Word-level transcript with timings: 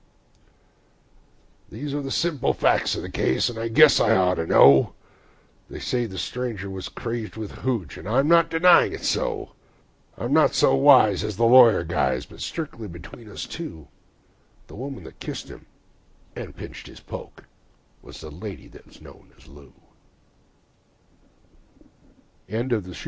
These 1.69 1.93
are 1.93 2.01
the 2.01 2.09
simple 2.09 2.53
facts 2.55 2.95
of 2.95 3.03
the 3.03 3.09
case, 3.11 3.49
and 3.49 3.59
I 3.59 3.67
guess 3.67 3.99
I 3.99 4.15
ought 4.15 4.33
to 4.35 4.47
know. 4.47 4.93
They 5.69 5.79
say 5.79 6.05
that 6.05 6.13
the 6.13 6.17
stranger 6.17 6.71
was 6.71 6.89
crazed 6.89 7.35
with 7.37 7.51
"hooch", 7.51 7.97
and 7.97 8.09
I'm 8.09 8.27
not 8.27 8.49
denying 8.49 8.93
it's 8.93 9.07
so. 9.07 9.51
I'm 10.17 10.33
not 10.33 10.55
so 10.55 10.73
wise 10.73 11.23
as 11.23 11.37
the 11.37 11.45
lawyer 11.45 11.83
guys, 11.83 12.25
but 12.25 12.41
strictly 12.41 12.87
between 12.87 13.29
us 13.29 13.45
two 13.45 13.89
The 14.65 14.75
woman 14.75 15.03
that 15.03 15.19
kissed 15.19 15.49
him 15.49 15.67
and 16.35 16.57
pinched 16.57 16.87
his 16.87 16.99
poke 16.99 17.43
was 18.01 18.21
the 18.21 18.31
lady 18.31 18.67
that's 18.69 19.01
known 19.01 19.31
as 19.37 19.47
Lou. 19.47 19.71